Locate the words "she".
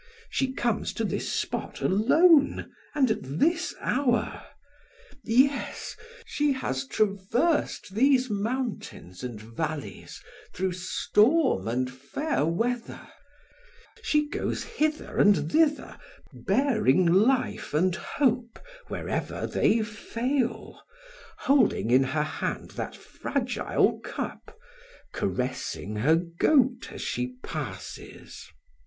0.31-0.51, 6.25-6.53, 14.01-14.27, 27.03-27.35